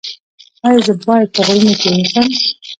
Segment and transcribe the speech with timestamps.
[0.67, 2.25] ایا زه باید په غرونو کې اوسم؟